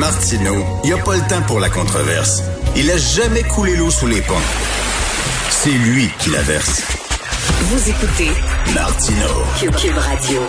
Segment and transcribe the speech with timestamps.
[0.00, 2.42] Martineau, il n'y a pas le temps pour la controverse.
[2.74, 4.32] Il a jamais coulé l'eau sous les ponts.
[5.50, 6.82] C'est lui qui la verse.
[7.64, 8.30] Vous écoutez
[8.74, 9.44] Martineau.
[9.58, 10.40] Cube Radio.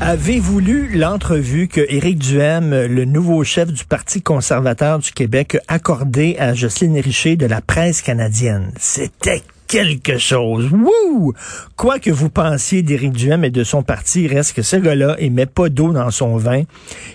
[0.00, 5.74] Avez-vous lu l'entrevue que Éric Duhem, le nouveau chef du Parti conservateur du Québec, a
[5.74, 8.72] accordé à Jocelyne Richer de la presse canadienne?
[8.80, 10.70] C'était quelque chose.
[10.70, 11.32] Wouh!
[11.76, 15.16] Quoi que vous pensiez d'Éric Duhem et de son parti, il reste que ce gars-là,
[15.18, 16.64] il met pas d'eau dans son vin.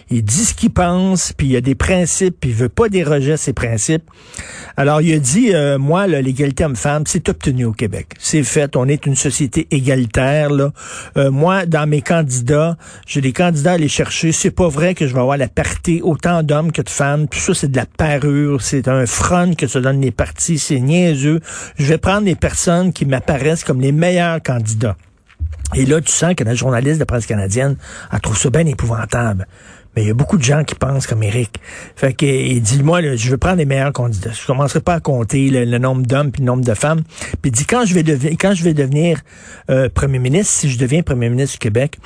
[0.10, 3.34] Il dit ce qu'il pense, puis il a des principes, puis il veut pas déroger
[3.34, 4.10] à ses principes.
[4.76, 8.10] Alors, il a dit, euh, moi, l'égalité homme-femme, c'est obtenu au Québec.
[8.18, 8.76] C'est fait.
[8.76, 10.72] On est une société égalitaire, là.
[11.18, 14.32] Euh, moi, dans mes candidats, j'ai des candidats à aller chercher.
[14.32, 17.28] C'est pas vrai que je vais avoir la parité autant d'hommes que de femmes.
[17.28, 18.62] Tout ça, c'est de la parure.
[18.64, 20.58] C'est un front que se donnent les partis.
[20.58, 21.40] C'est niaiseux.
[21.78, 24.96] Je vais prendre les personnes qui m'apparaissent comme les meilleurs candidats.
[25.76, 27.76] Et là, tu sens que la journaliste de presse canadienne,
[28.14, 29.48] elle trouve ça bien épouvantable.
[29.94, 31.60] Mais il y a beaucoup de gens qui pensent comme Eric.
[31.98, 34.32] Fait que, il dit, moi, je veux prendre les meilleurs candidats.
[34.32, 37.02] Je commencerai pas à compter le, nombre d'hommes puis le nombre de femmes.
[37.42, 39.20] Puis il dit, quand je vais devenir, quand je vais devenir
[39.70, 41.98] euh, premier ministre, si je deviens premier ministre du Québec,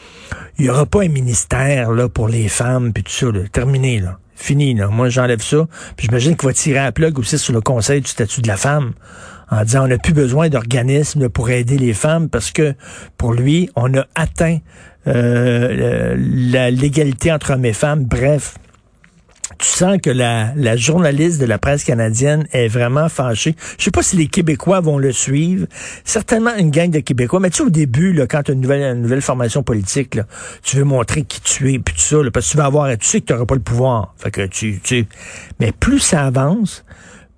[0.57, 3.27] il y aura pas un ministère là pour les femmes puis tout ça.
[3.51, 4.17] Terminé là.
[4.41, 4.87] Fini, là.
[4.87, 5.67] Moi, j'enlève ça.
[5.95, 8.47] Puis j'imagine qu'il va tirer à la plug aussi sur le conseil du statut de
[8.47, 8.93] la femme
[9.51, 12.73] en disant on n'a plus besoin d'organismes pour aider les femmes parce que
[13.17, 14.59] pour lui, on a atteint
[15.07, 18.05] euh, l'égalité entre hommes et femmes.
[18.05, 18.55] Bref,
[19.57, 23.55] tu sens que la, la, journaliste de la presse canadienne est vraiment fâchée.
[23.77, 25.67] Je sais pas si les Québécois vont le suivre.
[26.03, 27.39] Certainement une gang de Québécois.
[27.39, 30.23] Mais tu sais, au début, là, quand tu as une nouvelle, formation politique, là,
[30.63, 32.89] tu veux montrer qui tu es, puis tout ça, là, parce que tu vas avoir,
[32.97, 34.13] tu sais que tu n'auras pas le pouvoir.
[34.17, 35.05] Fait que tu, tu,
[35.59, 36.83] mais plus ça avance,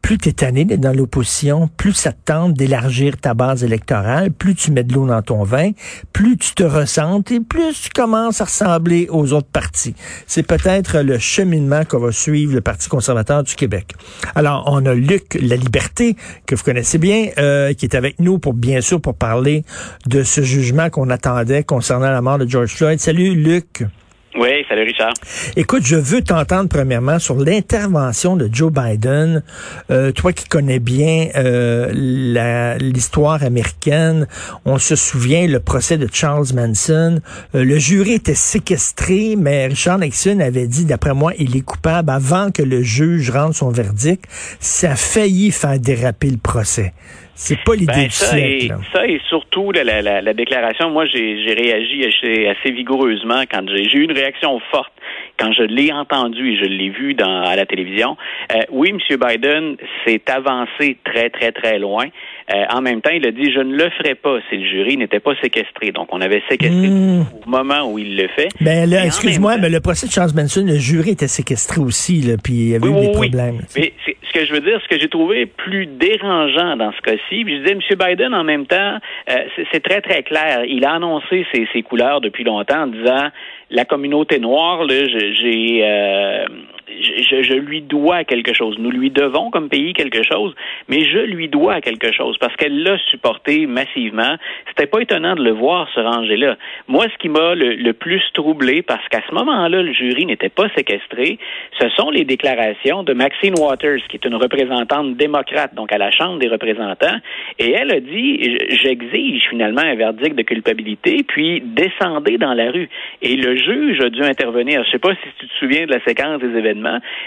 [0.03, 4.31] plus tu es tanné d'être dans l'opposition, plus ça te tente d'élargir ta base électorale,
[4.31, 5.71] plus tu mets de l'eau dans ton vin,
[6.11, 9.95] plus tu te ressentes et plus tu commences à ressembler aux autres partis.
[10.27, 13.93] C'est peut-être le cheminement qu'on va suivre le Parti conservateur du Québec.
[14.35, 18.39] Alors, on a Luc La Liberté, que vous connaissez bien, euh, qui est avec nous
[18.39, 19.63] pour, bien sûr, pour parler
[20.05, 22.99] de ce jugement qu'on attendait concernant la mort de George Floyd.
[22.99, 23.85] Salut, Luc.
[24.35, 25.13] Oui, salut Richard.
[25.55, 29.43] Écoute, je veux t'entendre premièrement sur l'intervention de Joe Biden.
[29.91, 34.27] Euh, toi qui connais bien euh, l'histoire américaine,
[34.65, 37.21] on se souvient le procès de Charles Manson.
[37.53, 42.09] Euh, le jury était séquestré, mais Richard Nixon avait dit, d'après moi, il est coupable
[42.09, 44.25] avant que le juge rende son verdict.
[44.59, 46.93] Ça a failli faire déraper le procès.
[47.35, 48.65] C'est pas l'idée ben, du ça siècle.
[48.65, 53.63] Et, ça et surtout la, la, la déclaration, moi j'ai réagi assez, assez, vigoureusement quand
[53.67, 54.91] j'ai eu une réaction forte
[55.39, 58.15] quand je l'ai entendu et je l'ai vu dans, à la télévision.
[58.53, 58.99] Euh, oui, M.
[59.17, 62.05] Biden s'est avancé très, très, très loin.
[62.53, 64.97] Euh, en même temps, il a dit je ne le ferai pas si le jury
[64.97, 65.91] n'était pas séquestré.
[65.91, 67.25] Donc, on avait séquestré Mmh.
[67.45, 68.49] au moment où il le fait.
[68.61, 72.53] Ben excuse-moi, mais le procès de Charles Manson, le jury était séquestré aussi, là, puis
[72.53, 73.29] il y avait Oui, eu oui, des oui.
[73.29, 73.61] problèmes.
[73.67, 73.79] sais.
[73.79, 73.93] Mais
[74.33, 77.57] ce que je veux dire, ce que j'ai trouvé plus dérangeant dans ce cas-ci, je
[77.57, 77.79] disais, M.
[77.97, 78.97] Biden, en même temps,
[79.29, 79.35] euh,
[79.71, 80.63] c'est- très, très clair.
[80.65, 83.29] Il a annoncé ses, couleurs depuis longtemps en disant
[83.69, 86.45] la communauté noire, j'ai, euh,
[86.87, 88.77] je, je- lui dois quelque chose.
[88.79, 90.53] Nous lui devons comme pays quelque chose,
[90.89, 94.35] mais je lui dois quelque chose parce qu'elle l'a supporté massivement.
[94.67, 96.57] C'était pas étonnant de le voir se ranger là.
[96.87, 100.49] Moi, ce qui m'a le, le plus troublé, parce qu'à ce moment-là, le jury n'était
[100.49, 101.37] pas séquestré,
[101.79, 106.11] ce sont les déclarations de Maxine Waters, qui est une représentante démocrate, donc à la
[106.11, 107.17] Chambre des représentants,
[107.59, 112.89] et elle a dit, j'exige finalement un verdict de culpabilité, puis descendez dans la rue.
[113.21, 114.83] Et le juge a dû intervenir.
[114.85, 116.72] Je sais pas si tu te souviens de la séquence des événements,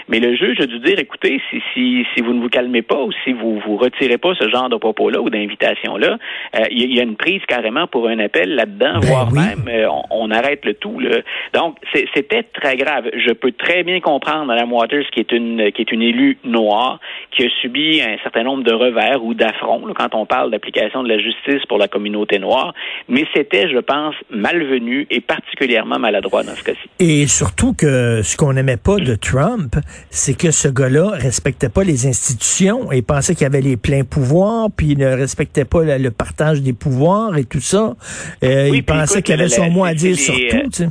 [0.07, 3.01] mais le juge a dû dire, écoutez, si, si, si vous ne vous calmez pas
[3.01, 6.17] ou si vous vous retirez pas ce genre de propos-là ou d'invitation-là,
[6.55, 9.39] euh, il y, y a une prise carrément pour un appel là-dedans, Ben voire oui.
[9.39, 10.99] même euh, on, on arrête le tout.
[10.99, 11.17] Là.
[11.53, 11.77] Donc,
[12.13, 13.09] c'était très grave.
[13.13, 16.99] Je peux très bien comprendre Mme Waters, qui est une qui est une élue noire,
[17.31, 21.09] qui a subi un certain nombre de revers ou d'affronts quand on parle d'application de
[21.09, 22.73] la justice pour la communauté noire,
[23.07, 26.89] mais c'était, je pense, malvenu et particulièrement maladroit dans ce cas-ci.
[26.99, 29.36] Et surtout que ce qu'on n'aimait pas de Trump,
[30.09, 34.69] c'est que ce gars-là respectait pas les institutions et pensait qu'il avait les pleins pouvoirs,
[34.75, 37.95] puis il ne respectait pas le, le partage des pouvoirs et tout ça.
[38.43, 40.55] Euh, Oui, il pensait qu'il avait son mot à dire sur tout.
[40.55, 40.89] euh, tu sais.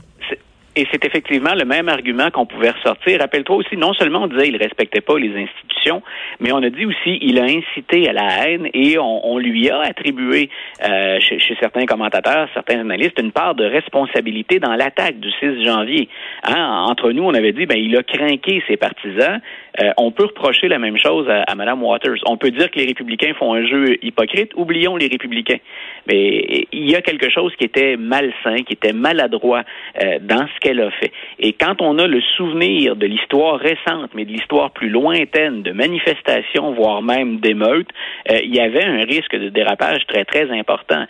[0.79, 3.19] Et c'est effectivement le même argument qu'on pouvait ressortir.
[3.21, 6.03] Rappelle-toi aussi, non seulement on disait qu'il respectait pas les institutions,
[6.39, 9.81] mais on a dit aussi il a incité à la haine et on, lui a
[9.81, 10.51] attribué
[10.85, 15.65] euh, chez, chez certains commentateurs, certains analystes, une part de responsabilité dans l'attaque du 6
[15.65, 16.11] janvier.
[16.45, 19.41] Hein, entre nous, on avait dit ben il a craqué ses partisans.
[19.81, 22.19] Euh, on peut reprocher la même chose à, à Mme Waters.
[22.27, 24.53] On peut dire que les républicains font un jeu hypocrite.
[24.57, 25.59] Oublions les républicains.
[26.07, 29.63] Mais il y a quelque chose qui était malsain, qui était maladroit
[30.03, 31.13] euh, dans ce qu'elle a fait.
[31.39, 35.73] Et quand on a le souvenir de l'histoire récente, mais de l'histoire plus lointaine, de
[35.73, 37.89] manifestations, voire même d'émeutes,
[38.31, 41.05] euh, il y avait un risque de dérapage très, très important.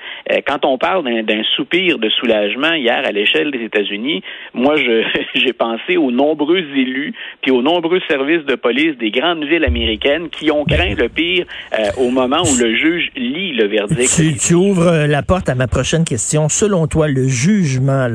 [0.47, 4.23] Quand on parle d'un soupir de soulagement hier à l'échelle des États-Unis,
[4.55, 4.75] moi,
[5.35, 10.29] j'ai pensé aux nombreux élus puis aux nombreux services de police des grandes villes américaines
[10.31, 11.47] qui ont craint le pire
[11.79, 14.41] euh, au moment où le juge lit le verdict.
[14.41, 16.49] Tu, ouvres la porte à ma prochaine question.
[16.49, 18.09] Selon toi, le jugement,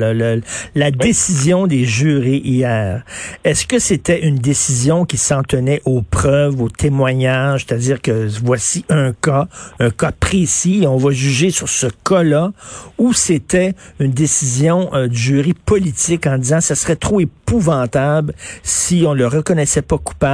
[0.74, 3.02] la décision des jurés hier,
[3.44, 8.84] est-ce que c'était une décision qui s'en tenait aux preuves, aux témoignages, c'est-à-dire que voici
[8.88, 9.48] un cas,
[9.78, 12.52] un cas précis, on va juger sur ce cas-là,
[12.98, 19.04] ou c'était une décision euh, du jury politique en disant ce serait trop épouvantable si
[19.06, 20.31] on le reconnaissait pas coupable,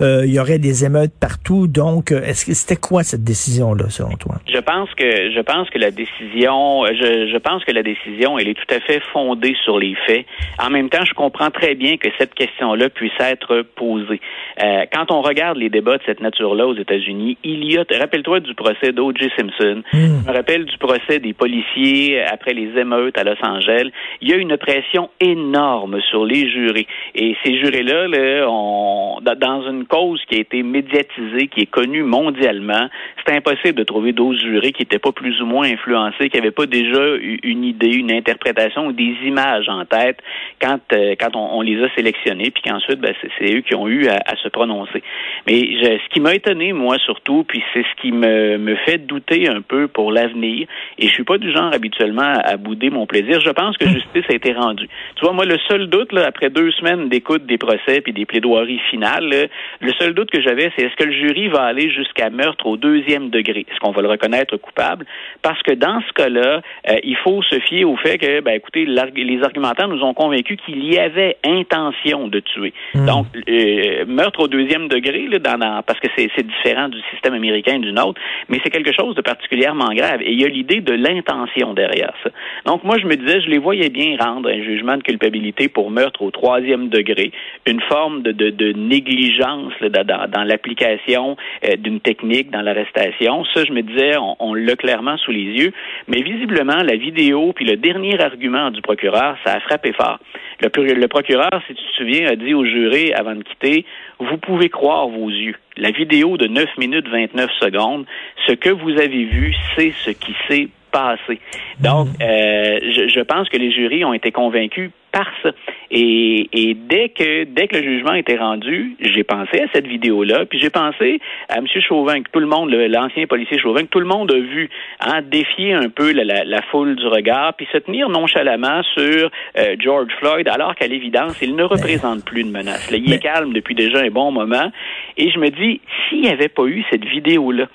[0.00, 1.66] euh, il y aurait des émeutes partout.
[1.66, 4.36] Donc, euh, est-ce que c'était quoi cette décision-là, selon toi?
[4.52, 8.48] Je pense que je pense que la décision, je, je pense que la décision, elle
[8.48, 10.26] est tout à fait fondée sur les faits.
[10.58, 14.20] En même temps, je comprends très bien que cette question-là puisse être posée.
[14.62, 18.40] Euh, quand on regarde les débats de cette nature-là aux États-Unis, il y a, rappelle-toi
[18.40, 19.30] du procès d'O.J.
[19.36, 20.22] Simpson, hmm.
[20.24, 23.90] je me rappelle du procès des policiers après les émeutes à Los Angeles.
[24.20, 26.86] Il y a une pression énorme sur les jurés.
[27.14, 32.02] Et ces jurés-là, là, on, dans une cause qui a été médiatisée, qui est connue
[32.02, 32.88] mondialement,
[33.26, 36.50] c'est impossible de trouver d'autres jurés qui n'étaient pas plus ou moins influencés, qui n'avaient
[36.50, 40.18] pas déjà une idée, une interprétation ou des images en tête
[40.60, 44.08] quand, euh, quand on, les a sélectionnés, puis qu'ensuite, ben, c'est eux qui ont eu
[44.08, 45.02] à, se prononcer.
[45.46, 49.48] Mais ce qui m'a étonné, moi, surtout, puis c'est ce qui me, me fait douter
[49.48, 50.66] un peu pour l'avenir,
[50.98, 54.24] et je suis pas du genre habituellement à, bouder mon plaisir, je pense que justice
[54.28, 54.88] a été rendue.
[55.16, 58.26] Tu vois, moi, le seul doute, là, après deux semaines d'écoute des procès puis des
[58.26, 62.66] plaidoiries le seul doute que j'avais, c'est est-ce que le jury va aller jusqu'à meurtre
[62.66, 63.66] au deuxième degré?
[63.68, 65.06] Est-ce qu'on va le reconnaître coupable?
[65.42, 68.84] Parce que dans ce cas-là, euh, il faut se fier au fait que, ben, écoutez,
[68.86, 72.72] les argumentaires nous ont convaincus qu'il y avait intention de tuer.
[72.94, 73.06] Hmm.
[73.06, 77.76] Donc, euh, meurtre au deuxième degré, là, dans, parce que c'est différent du système américain
[77.76, 80.22] et du nôtre, mais c'est quelque chose de particulièrement grave.
[80.22, 82.30] Et il y a l'idée de l'intention derrière ça.
[82.66, 85.90] Donc, moi, je me disais, je les voyais bien rendre un jugement de culpabilité pour
[85.90, 87.32] meurtre au troisième degré,
[87.66, 93.44] une forme de, de, de négligence dans, l'application euh, d'une technique dans l'arrestation.
[93.54, 95.72] Ça, je me disais, on, l'a clairement sous les yeux,
[96.08, 100.18] mais visiblement, la vidéo puis le dernier argument du procureur, ça a frappé fort.
[100.60, 103.84] Le, le procureur, si tu te souviens, a dit au juré avant de quitter,
[104.18, 105.56] vous pouvez croire vos yeux.
[105.76, 108.06] La vidéo de 9 minutes 29 secondes,
[108.46, 111.40] ce que vous avez vu, c'est ce qui s'est passé.
[111.80, 115.50] Donc, euh, je, je, pense que les jurys ont été convaincus par ça.
[115.90, 120.44] Et, et dès que dès que le jugement était rendu, j'ai pensé à cette vidéo-là,
[120.44, 121.66] puis j'ai pensé à M.
[121.80, 124.68] Chauvin, que tout le monde, l'ancien policier Chauvin, que tout le monde a vu
[125.00, 129.76] hein, défier un peu la, la, foule du regard, puis se tenir nonchalamment sur euh,
[129.78, 132.90] George Floyd, alors qu'à l'évidence, il ne représente plus de menace.
[132.90, 134.70] Là, il est calme depuis déjà un bon moment.
[135.16, 137.66] Et je me dis, s'il n'y avait pas eu cette vidéo-là,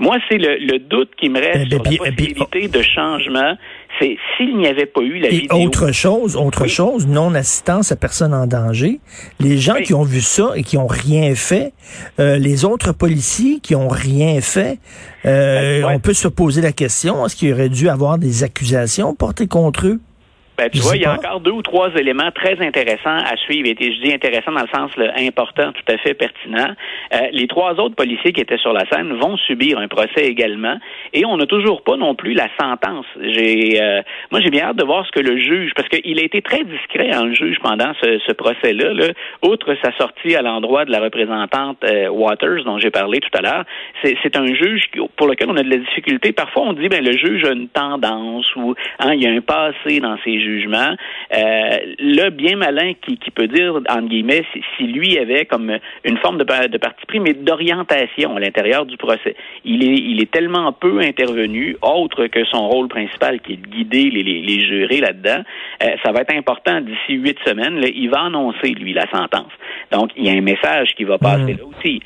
[0.00, 3.54] moi, c'est le, doute qui me reste eh sur la eh possibilité de changement.
[3.98, 8.32] C'est s'il n'y avait pas eu la et Autre chose, autre chose, non-assistance à personne
[8.32, 8.98] en danger.
[9.40, 11.74] Les gens qui ont vu ça et qui ont rien fait,
[12.18, 14.78] euh, les autres policiers qui ont rien fait,
[15.26, 19.14] euh, ben, on peut se poser la question, est-ce qu'il aurait dû avoir des accusations
[19.14, 20.00] portées contre eux?
[20.60, 23.66] Ben, tu vois, il y a encore deux ou trois éléments très intéressants à suivre.
[23.66, 26.74] Et je dis intéressant dans le sens important, tout à fait pertinent.
[27.14, 30.76] Euh, les trois autres policiers qui étaient sur la scène vont subir un procès également.
[31.14, 33.06] Et on n'a toujours pas non plus la sentence.
[33.22, 36.22] J'ai, euh, moi, j'ai bien hâte de voir ce que le juge, parce qu'il a
[36.22, 38.92] été très discret, en hein, le juge, pendant ce, ce procès-là.
[38.92, 39.06] Là.
[39.42, 43.40] Outre sa sortie à l'endroit de la représentante euh, Waters, dont j'ai parlé tout à
[43.40, 43.64] l'heure,
[44.02, 46.32] c'est un juge pour lequel on a de la difficulté.
[46.32, 49.40] Parfois, on dit, ben, le juge a une tendance ou hein, il y a un
[49.40, 50.38] passé dans ses
[51.32, 54.44] Euh, le bien malin qui, peut dire, entre guillemets,
[54.76, 59.36] si, lui avait comme une forme de, parti pris, mais d'orientation à l'intérieur du procès.
[59.64, 64.60] Il est, tellement peu intervenu, autre que son rôle principal qui est de guider les,
[64.60, 65.42] jurés là-dedans.
[65.82, 67.80] Euh, ça va être important d'ici huit semaines.
[67.80, 69.52] Là, il va annoncer, lui, la sentence.
[69.90, 71.58] Donc, il y a un message qui va passer mmh.
[71.58, 72.02] là aussi.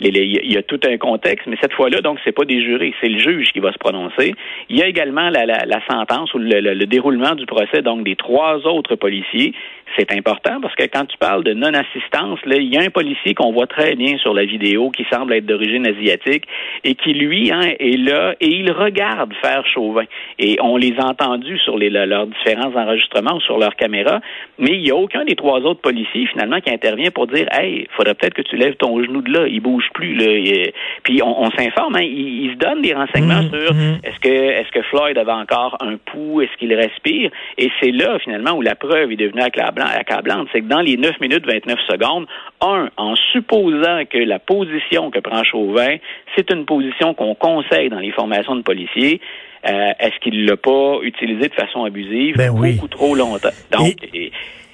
[0.00, 3.08] il y a tout un contexte, mais cette fois-là, donc, c'est pas des jurés, c'est
[3.08, 4.34] le juge qui va se prononcer.
[4.68, 8.16] Il y a également la, la, sentence ou le, le déroulement du procès donc des
[8.16, 9.54] trois autres policiers.
[9.96, 13.34] C'est important parce que quand tu parles de non-assistance, là, il y a un policier
[13.34, 16.44] qu'on voit très bien sur la vidéo qui semble être d'origine asiatique
[16.84, 20.04] et qui, lui, hein, est là et il regarde faire Chauvin.
[20.38, 24.20] Et on les a entendus sur les, leurs différents enregistrements ou sur leurs caméras,
[24.58, 27.86] mais il n'y a aucun des trois autres policiers, finalement, qui intervient pour dire Hey,
[27.96, 30.14] faudrait peut-être que tu lèves ton genou de là, il bouge plus.
[30.14, 30.70] Là.
[31.02, 33.98] puis on, s'informe, hein, il, se donne des renseignements mmh, sur mmh.
[34.04, 37.30] est-ce que est-ce que Floyd avait encore un pouls, est-ce qu'il respire?
[37.58, 39.42] Et c'est là, finalement, où la preuve est devenue
[39.86, 40.48] accablante.
[40.52, 42.26] C'est que dans les 9 minutes 29 secondes,
[42.60, 45.96] un, en supposant que la position que prend Chauvin,
[46.36, 49.20] c'est une position qu'on conseille dans les formations de policiers,
[49.66, 53.48] euh, est-ce qu'il l'a pas utilisé de façon abusive ben beaucoup trop longtemps?
[53.70, 53.96] Donc,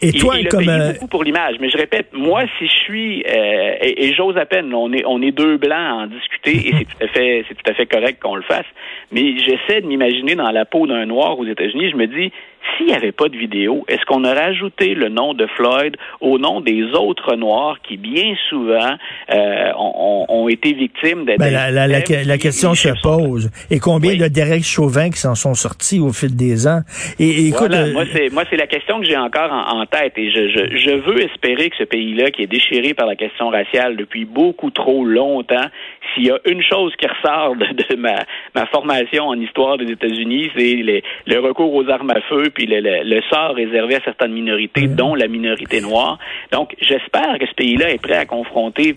[0.03, 2.73] et toi, il, comme a euh, beaucoup pour l'image, mais je répète, moi, si je
[2.73, 6.69] suis euh, et, j'ose à peine, on est on est deux blancs à en discuter
[6.69, 8.67] et c'est tout à fait c'est tout à fait correct qu'on le fasse.
[9.13, 11.91] Mais j'essaie de m'imaginer dans la peau d'un noir aux États-Unis.
[11.91, 12.33] Je me dis,
[12.77, 16.39] s'il n'y avait pas de vidéo, est-ce qu'on aurait ajouté le nom de Floyd au
[16.39, 18.97] nom des autres Noirs qui, bien souvent,
[19.33, 21.39] euh, ont, ont, été victimes d'être...
[21.39, 23.51] Ben, la, la, la, question se pose.
[23.71, 26.81] Et combien de Derek Chauvin qui s'en sont sortis au fil des ans?
[27.19, 30.15] Et, écoute, voilà, euh, moi, c'est, moi, c'est la question que j'ai encore en, tête.
[30.17, 33.51] Et je, je, je veux espérer que ce pays-là, qui est déchiré par la question
[33.51, 35.67] raciale depuis beaucoup trop longtemps,
[36.15, 40.51] s'il y a une chose qui ressort de, ma, ma, formation en histoire des États-Unis,
[40.57, 45.15] c'est le recours aux armes à feu puis le, sort réservé à certaines minorités, dont
[45.15, 46.19] la minorité noire.
[46.53, 48.95] Donc, j'espère que ce pays-là est prêt à confronter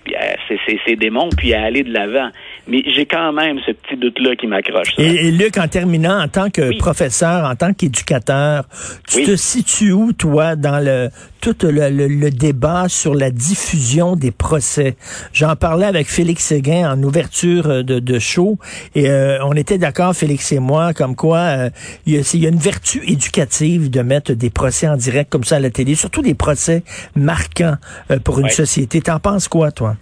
[0.48, 2.30] ces, démons puis à aller de l'avant.
[2.68, 4.94] Mais j'ai quand même ce petit doute-là qui m'accroche.
[4.98, 8.66] Et, Luc, en terminant, en tant que professeur, en tant qu'éducateur,
[9.08, 11.10] tu te situes où, toi, dans le
[11.42, 14.96] tout le, débat sur la diffusion des procès?
[15.34, 18.60] J'en parlais avec Félix Séguin en ouverture euh, de, de show
[18.94, 21.70] et euh, on était d'accord, Félix et moi, comme quoi euh,
[22.06, 25.60] il, y a, une vertu éducative de mettre des procès en direct comme ça à
[25.60, 26.84] la télé, surtout des procès
[27.16, 27.78] marquants
[28.24, 29.02] pour une société.
[29.02, 29.96] T'en penses quoi, toi?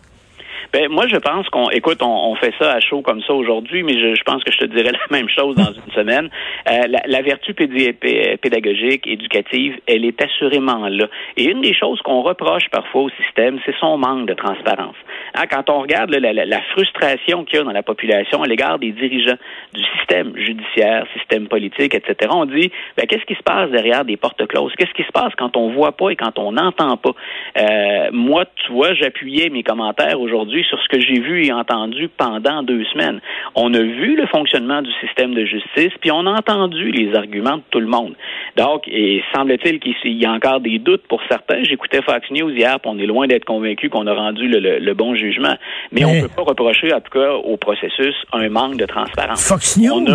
[0.74, 3.94] Ben, moi, je pense qu'on, écoute, on, fait ça à chaud comme ça aujourd'hui, mais
[3.94, 6.30] je, pense que je te dirais la même chose dans une semaine.
[6.70, 11.08] Euh, la, vertu pédagogique, éducative, elle est assurément là.
[11.36, 14.96] Et une des choses qu'on reproche parfois au système, c'est son manque de transparence.
[15.36, 18.92] Hein, quand on regarde la, frustration qu'il y a dans la population à l'égard des
[18.92, 19.38] dirigeants
[19.74, 24.16] du système judiciaire, système politique, etc., on dit, ben, qu'est-ce qui se passe derrière des
[24.16, 24.74] portes closes?
[24.78, 27.12] Qu'est-ce qui se passe quand on voit pas et quand on n'entend pas?
[27.58, 32.10] Euh, moi, tu vois, j'appuyais mes commentaires aujourd'hui sur ce que j'ai vu et entendu
[32.18, 33.20] pendant deux semaines.
[33.56, 37.58] On a vu le fonctionnement du système de justice, puis on a entendu les arguments
[37.58, 38.14] de tout le monde.
[38.58, 41.64] Donc, et semble-t-il qu'il y a encore des doutes pour certains.
[41.64, 45.16] J'écoutais Fox News hier, puis on est loin d'être convaincu qu'on a rendu le, bon
[45.16, 45.56] jugement.
[45.92, 49.48] Mais, on ne peut pas reprocher, en tout cas, au processus, un manque de transparence.
[49.48, 50.06] Fox News,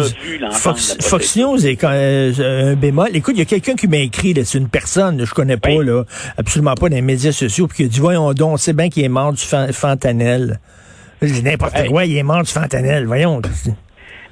[0.52, 3.08] Fox, News est quand, euh, un bémol.
[3.14, 6.04] Écoute, il y a quelqu'un qui m'a écrit, c'est une personne, je connais pas, là,
[6.36, 8.88] absolument pas dans les médias sociaux, puis qui a dit, voyons donc, on sait bien
[8.88, 10.36] qu'il est mort du fentanyl.
[11.23, 13.05] Je n'importe quoi, il est mort du fentanyl.
[13.07, 13.40] Voyons.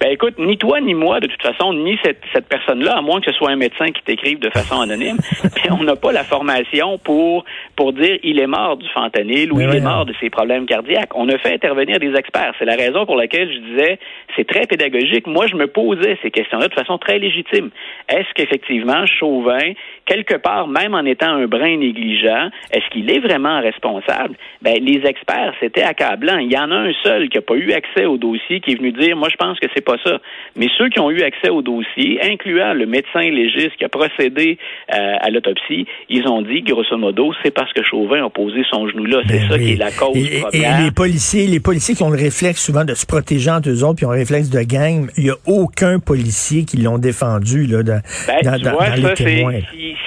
[0.01, 3.21] Ben écoute, ni toi ni moi, de toute façon, ni cette, cette personne-là, à moins
[3.21, 5.17] que ce soit un médecin qui t'écrive de façon anonyme,
[5.71, 7.45] on n'a pas la formation pour
[7.77, 11.11] pour dire il est mort du fentanyl ou il est mort de ses problèmes cardiaques.
[11.15, 12.55] On a fait intervenir des experts.
[12.59, 13.99] C'est la raison pour laquelle je disais
[14.37, 15.27] c'est très pédagogique.
[15.27, 17.71] Moi, je me posais ces questions-là de façon très légitime.
[18.09, 19.73] Est-ce qu'effectivement Chauvin,
[20.07, 24.37] quelque part, même en étant un brin négligent, est-ce qu'il est vraiment responsable?
[24.63, 26.39] Ben les experts, c'était accablant.
[26.39, 28.77] Il y en a un seul qui n'a pas eu accès au dossier qui est
[28.77, 30.19] venu dire moi je pense que c'est pas ça.
[30.57, 34.59] Mais ceux qui ont eu accès au dossier, incluant le médecin légiste qui a procédé
[34.93, 38.87] euh, à l'autopsie, ils ont dit, grosso modo, c'est parce que Chauvin a posé son
[38.89, 39.23] genou là.
[39.27, 42.19] C'est ben ça qui est la cause et, les policiers, les policiers qui ont le
[42.19, 45.25] réflexe souvent de se protéger entre eux autres, puis ont le réflexe de gang, il
[45.25, 49.61] n'y a aucun policier qui l'ont défendu là, dans, ben, dans, vois, les témoins.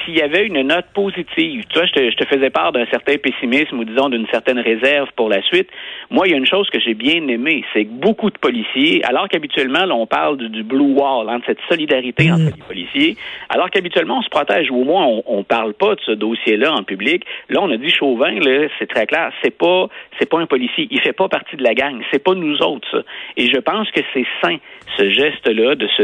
[0.06, 2.86] S'il y avait une note positive, tu vois, je te, je te faisais part d'un
[2.86, 5.68] certain pessimisme ou disons d'une certaine réserve pour la suite.
[6.10, 9.04] Moi, il y a une chose que j'ai bien aimée, c'est que beaucoup de policiers,
[9.04, 12.54] alors qu'habituellement on parle du, blue wall, hein, de cette solidarité entre mm.
[12.56, 13.18] les policiers,
[13.50, 16.74] alors qu'habituellement, on se protège, ou au moins, on, ne parle pas de ce dossier-là
[16.74, 17.26] en public.
[17.50, 19.88] Là, on a dit Chauvin, là, c'est très clair, c'est pas,
[20.20, 22.88] c'est pas un policier, il fait pas partie de la gang, c'est pas nous autres,
[22.92, 23.04] ça.
[23.38, 24.58] Et je pense que c'est sain,
[24.98, 26.04] ce geste-là, de se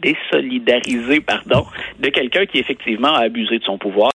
[0.00, 1.64] désolidariser, pardon,
[1.98, 4.10] de quelqu'un qui effectivement a abusé de son pouvoir.